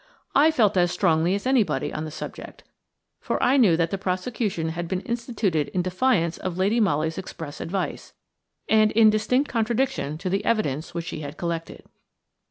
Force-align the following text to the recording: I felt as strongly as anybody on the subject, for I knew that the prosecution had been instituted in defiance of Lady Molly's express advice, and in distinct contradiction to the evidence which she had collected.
I 0.33 0.49
felt 0.49 0.77
as 0.77 0.91
strongly 0.91 1.35
as 1.35 1.45
anybody 1.45 1.93
on 1.93 2.05
the 2.05 2.09
subject, 2.09 2.63
for 3.19 3.37
I 3.43 3.55
knew 3.57 3.77
that 3.77 3.91
the 3.91 3.99
prosecution 3.99 4.69
had 4.69 4.87
been 4.87 5.01
instituted 5.01 5.67
in 5.75 5.83
defiance 5.83 6.39
of 6.39 6.57
Lady 6.57 6.79
Molly's 6.79 7.19
express 7.19 7.61
advice, 7.61 8.13
and 8.67 8.91
in 8.93 9.11
distinct 9.11 9.51
contradiction 9.51 10.17
to 10.17 10.27
the 10.27 10.43
evidence 10.43 10.95
which 10.95 11.05
she 11.05 11.19
had 11.19 11.37
collected. 11.37 11.83